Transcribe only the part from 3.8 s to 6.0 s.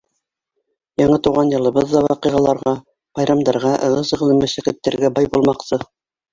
ығы-зығылы мәшәҡәттәргә бай булмаҡсы.